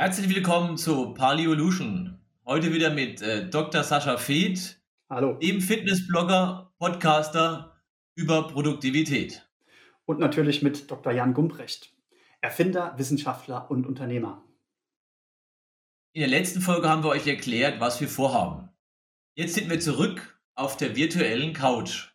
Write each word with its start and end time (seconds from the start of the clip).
Herzlich 0.00 0.32
willkommen 0.32 0.76
zu 0.76 1.12
Paleolution. 1.12 2.20
Heute 2.46 2.72
wieder 2.72 2.90
mit 2.90 3.20
äh, 3.20 3.50
Dr. 3.50 3.82
Sascha 3.82 4.16
Feeth, 4.16 4.80
Hallo. 5.10 5.32
dem 5.34 5.60
Fitnessblogger, 5.60 6.72
Podcaster 6.78 7.82
über 8.14 8.46
Produktivität. 8.46 9.50
Und 10.04 10.20
natürlich 10.20 10.62
mit 10.62 10.88
Dr. 10.88 11.12
Jan 11.12 11.34
Gumprecht, 11.34 11.96
Erfinder, 12.40 12.94
Wissenschaftler 12.96 13.68
und 13.72 13.88
Unternehmer. 13.88 14.44
In 16.12 16.20
der 16.20 16.30
letzten 16.30 16.60
Folge 16.60 16.88
haben 16.88 17.02
wir 17.02 17.10
euch 17.10 17.26
erklärt, 17.26 17.80
was 17.80 18.00
wir 18.00 18.06
vorhaben. 18.06 18.68
Jetzt 19.34 19.54
sind 19.54 19.68
wir 19.68 19.80
zurück 19.80 20.40
auf 20.54 20.76
der 20.76 20.94
virtuellen 20.94 21.54
Couch 21.54 22.12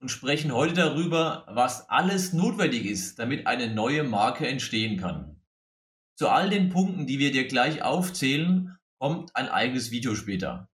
und 0.00 0.08
sprechen 0.08 0.50
heute 0.50 0.72
darüber, 0.72 1.44
was 1.50 1.90
alles 1.90 2.32
notwendig 2.32 2.86
ist, 2.86 3.18
damit 3.18 3.46
eine 3.46 3.68
neue 3.74 4.02
Marke 4.02 4.48
entstehen 4.48 4.98
kann. 4.98 5.41
Zu 6.22 6.28
all 6.28 6.50
den 6.50 6.68
Punkten, 6.68 7.04
die 7.04 7.18
wir 7.18 7.32
dir 7.32 7.48
gleich 7.48 7.82
aufzählen, 7.82 8.78
kommt 9.00 9.34
ein 9.34 9.48
eigenes 9.48 9.90
Video 9.90 10.14
später. 10.14 10.70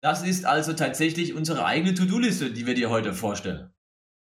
Das 0.00 0.26
ist 0.26 0.46
also 0.46 0.72
tatsächlich 0.72 1.34
unsere 1.34 1.66
eigene 1.66 1.92
To-Do-Liste, 1.92 2.50
die 2.50 2.64
wir 2.64 2.72
dir 2.72 2.88
heute 2.88 3.12
vorstellen. 3.12 3.74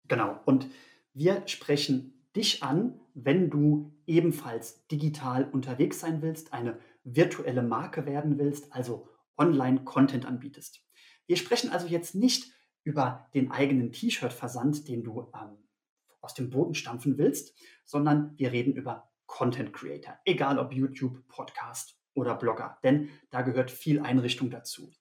Genau. 0.08 0.39
Und 0.45 0.70
wir 1.12 1.45
sprechen 1.48 2.13
dich 2.34 2.63
an, 2.63 2.98
wenn 3.13 3.49
du 3.49 3.91
ebenfalls 4.08 4.88
digital 4.88 5.44
unterwegs 5.44 5.99
sein 5.99 6.22
willst, 6.22 6.53
eine 6.53 6.80
virtuelle 7.03 7.61
Marke 7.61 8.05
werden 8.05 8.38
willst, 8.39 8.72
also 8.72 9.09
Online-Content 9.38 10.25
anbietest. 10.25 10.80
Wir 11.27 11.36
sprechen 11.36 11.72
also 11.72 11.88
jetzt 11.88 12.16
nicht 12.16 12.53
über 12.86 13.27
den 13.34 13.52
eigenen 13.52 13.91
T-Shirt-Versand, 13.91 14.88
den 14.88 15.03
du 15.03 15.30
ähm, 15.36 15.58
aus 16.22 16.34
dem 16.36 16.50
Boden 16.50 16.73
stampfen 16.73 17.17
willst, 17.17 17.53
sondern 17.84 18.31
wir 18.38 18.53
reden 18.53 18.72
über 18.77 19.11
Content 19.31 19.71
Creator, 19.71 20.20
egal 20.26 20.59
ob 20.59 20.73
YouTube, 20.73 21.26
Podcast 21.30 21.95
oder 22.13 22.35
Blogger, 22.35 22.77
denn 22.84 23.09
da 23.30 23.44
gehört 23.44 23.72
viel 23.72 24.02
Einrichtung 24.02 24.50
dazu. 24.50 24.92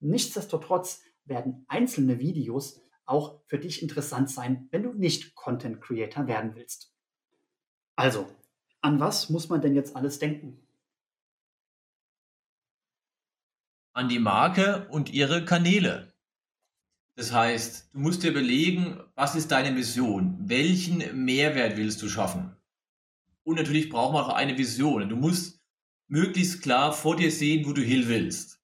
Nichtsdestotrotz 0.00 1.02
werden 1.24 1.64
einzelne 1.68 2.20
Videos 2.20 2.82
auch 3.06 3.40
für 3.46 3.58
dich 3.58 3.80
interessant 3.80 4.30
sein, 4.30 4.68
wenn 4.70 4.82
du 4.82 4.92
nicht 4.92 5.34
Content 5.34 5.80
Creator 5.80 6.26
werden 6.26 6.54
willst. 6.54 6.94
Also, 7.96 8.28
an 8.82 9.00
was 9.00 9.30
muss 9.30 9.48
man 9.48 9.62
denn 9.62 9.74
jetzt 9.74 9.96
alles 9.96 10.18
denken? 10.18 10.60
An 13.94 14.10
die 14.10 14.20
Marke 14.20 14.86
und 14.90 15.10
ihre 15.14 15.46
Kanäle. 15.46 16.12
Das 17.14 17.32
heißt, 17.32 17.88
du 17.94 17.98
musst 17.98 18.22
dir 18.22 18.32
überlegen, 18.32 19.00
was 19.14 19.34
ist 19.34 19.50
deine 19.50 19.72
Mission? 19.72 20.36
Welchen 20.40 21.24
Mehrwert 21.24 21.78
willst 21.78 22.02
du 22.02 22.08
schaffen? 22.08 22.57
Und 23.48 23.54
natürlich 23.54 23.88
braucht 23.88 24.12
man 24.12 24.24
auch 24.24 24.34
eine 24.34 24.58
Vision. 24.58 25.08
Du 25.08 25.16
musst 25.16 25.64
möglichst 26.06 26.60
klar 26.60 26.92
vor 26.92 27.16
dir 27.16 27.32
sehen, 27.32 27.64
wo 27.64 27.72
du 27.72 27.80
hin 27.80 28.06
willst. 28.06 28.62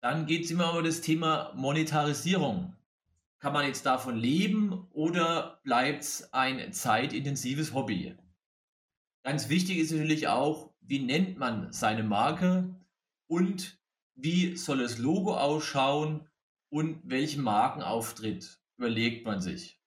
Dann 0.00 0.24
geht 0.24 0.46
es 0.46 0.50
immer 0.50 0.72
um 0.72 0.82
das 0.82 1.02
Thema 1.02 1.52
Monetarisierung. 1.54 2.74
Kann 3.38 3.52
man 3.52 3.66
jetzt 3.66 3.84
davon 3.84 4.16
leben 4.16 4.88
oder 4.92 5.60
bleibt 5.62 6.04
es 6.04 6.32
ein 6.32 6.72
zeitintensives 6.72 7.74
Hobby? 7.74 8.16
Ganz 9.24 9.50
wichtig 9.50 9.76
ist 9.76 9.92
natürlich 9.92 10.28
auch, 10.28 10.72
wie 10.80 11.00
nennt 11.00 11.36
man 11.36 11.70
seine 11.74 12.02
Marke 12.02 12.74
und 13.26 13.78
wie 14.14 14.56
soll 14.56 14.78
das 14.78 14.96
Logo 14.96 15.36
ausschauen 15.36 16.26
und 16.70 17.02
welchen 17.04 17.42
Markenauftritt 17.42 18.58
überlegt 18.78 19.26
man 19.26 19.42
sich. 19.42 19.82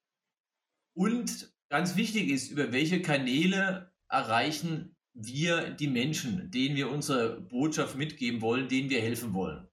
Und 0.93 1.52
ganz 1.69 1.95
wichtig 1.95 2.29
ist, 2.29 2.51
über 2.51 2.71
welche 2.71 3.01
Kanäle 3.01 3.93
erreichen 4.09 4.95
wir 5.13 5.69
die 5.69 5.87
Menschen, 5.87 6.49
denen 6.51 6.75
wir 6.75 6.89
unsere 6.89 7.41
Botschaft 7.41 7.95
mitgeben 7.95 8.41
wollen, 8.41 8.67
denen 8.67 8.89
wir 8.89 9.01
helfen 9.01 9.33
wollen. 9.33 9.67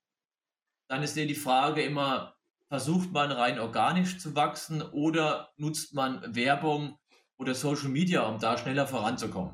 Dann 0.87 1.03
ist 1.03 1.17
ja 1.17 1.25
die 1.25 1.35
Frage 1.35 1.81
immer, 1.81 2.35
versucht 2.67 3.11
man 3.11 3.31
rein 3.31 3.59
organisch 3.59 4.19
zu 4.19 4.35
wachsen 4.35 4.81
oder 4.81 5.53
nutzt 5.57 5.93
man 5.93 6.35
Werbung 6.35 6.97
oder 7.37 7.55
Social 7.55 7.89
Media, 7.89 8.27
um 8.27 8.39
da 8.39 8.57
schneller 8.57 8.87
voranzukommen? 8.87 9.53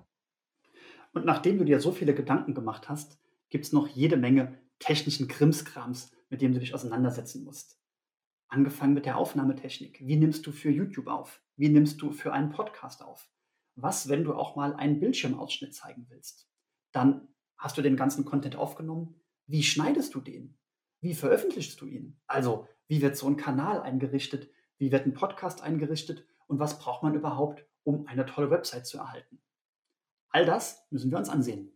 Und 1.14 1.26
nachdem 1.26 1.60
du 1.60 1.66
dir 1.66 1.80
so 1.80 1.92
viele 1.92 2.16
Gedanken 2.16 2.56
gemacht 2.56 2.90
hast, 2.90 3.20
gibt 3.50 3.66
es 3.66 3.74
noch 3.74 3.88
jede 3.88 4.18
Menge 4.18 4.60
technischen 4.80 5.28
Krimskrams, 5.28 6.12
mit 6.30 6.42
dem 6.42 6.54
du 6.54 6.60
dich 6.60 6.74
auseinandersetzen 6.74 7.44
musst. 7.44 7.80
Angefangen 8.48 8.96
mit 8.96 9.06
der 9.06 9.18
Aufnahmetechnik. 9.18 10.00
Wie 10.02 10.16
nimmst 10.16 10.46
du 10.48 10.52
für 10.52 10.72
YouTube 10.72 11.08
auf? 11.08 11.43
Wie 11.56 11.70
nimmst 11.70 12.02
du 12.02 12.12
für 12.12 12.34
einen 12.34 12.50
Podcast 12.50 13.04
auf? 13.04 13.30
Was, 13.76 14.10
wenn 14.10 14.24
du 14.24 14.34
auch 14.34 14.56
mal 14.56 14.76
einen 14.76 15.00
Bildschirmausschnitt 15.00 15.74
zeigen 15.74 16.06
willst? 16.10 16.50
Dann 16.92 17.28
hast 17.58 17.78
du 17.78 17.82
den 17.82 17.96
ganzen 17.96 18.26
Content 18.26 18.56
aufgenommen. 18.56 19.20
Wie 19.48 19.64
schneidest 19.64 20.14
du 20.14 20.22
den? 20.22 20.58
Wie 21.02 21.16
veröffentlichst 21.16 21.80
du 21.82 21.88
ihn? 21.88 22.20
Also, 22.28 22.68
wie 22.88 23.02
wird 23.02 23.18
so 23.18 23.28
ein 23.28 23.38
Kanal 23.38 23.82
eingerichtet? 23.82 24.50
Wie 24.78 24.92
wird 24.92 25.06
ein 25.06 25.14
Podcast 25.14 25.62
eingerichtet? 25.62 26.26
Und 26.48 26.60
was 26.60 26.80
braucht 26.80 27.04
man 27.04 27.16
überhaupt, 27.16 27.66
um 27.84 28.08
eine 28.08 28.26
tolle 28.26 28.50
Website 28.50 28.86
zu 28.86 28.98
erhalten? 28.98 29.42
All 30.30 30.46
das 30.46 30.86
müssen 30.90 31.12
wir 31.12 31.18
uns 31.18 31.30
ansehen. 31.30 31.72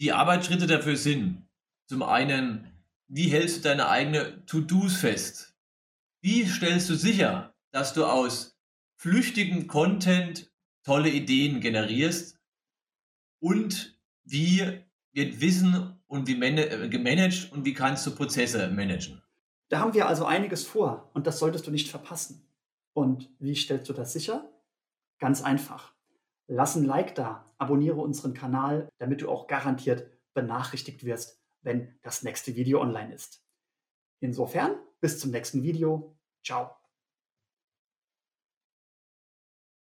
Die 0.00 0.12
Arbeitsschritte 0.12 0.66
dafür 0.66 0.96
sind 0.96 1.48
zum 1.86 2.02
einen 2.02 2.72
wie 3.08 3.28
hältst 3.28 3.58
du 3.58 3.60
deine 3.62 3.88
eigene 3.88 4.44
To-Dos 4.46 4.96
fest? 4.96 5.55
Wie 6.26 6.44
stellst 6.44 6.90
du 6.90 6.96
sicher, 6.96 7.54
dass 7.70 7.94
du 7.94 8.04
aus 8.04 8.58
flüchtigem 8.96 9.68
Content 9.68 10.52
tolle 10.82 11.08
Ideen 11.08 11.60
generierst? 11.60 12.40
Und 13.38 13.96
wie 14.24 14.82
wird 15.12 15.40
Wissen 15.40 15.96
und 16.08 16.26
wie 16.26 16.42
äh, 16.42 16.88
gemanagt 16.88 17.52
und 17.52 17.64
wie 17.64 17.74
kannst 17.74 18.04
du 18.08 18.10
Prozesse 18.12 18.66
managen? 18.72 19.22
Da 19.68 19.78
haben 19.78 19.94
wir 19.94 20.08
also 20.08 20.24
einiges 20.24 20.66
vor 20.66 21.12
und 21.14 21.28
das 21.28 21.38
solltest 21.38 21.68
du 21.68 21.70
nicht 21.70 21.88
verpassen. 21.88 22.44
Und 22.92 23.30
wie 23.38 23.54
stellst 23.54 23.88
du 23.88 23.92
das 23.92 24.12
sicher? 24.12 24.50
Ganz 25.20 25.42
einfach. 25.42 25.94
Lass 26.48 26.74
ein 26.74 26.86
Like 26.86 27.14
da, 27.14 27.54
abonniere 27.56 28.00
unseren 28.00 28.34
Kanal, 28.34 28.88
damit 28.98 29.22
du 29.22 29.30
auch 29.30 29.46
garantiert 29.46 30.10
benachrichtigt 30.34 31.04
wirst, 31.04 31.40
wenn 31.62 31.96
das 32.02 32.24
nächste 32.24 32.56
Video 32.56 32.80
online 32.80 33.14
ist. 33.14 33.44
Insofern, 34.18 34.76
bis 35.00 35.18
zum 35.20 35.30
nächsten 35.30 35.62
Video. 35.62 36.16
Ciao. 36.44 36.76